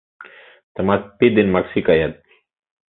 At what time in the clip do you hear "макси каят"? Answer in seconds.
1.55-2.13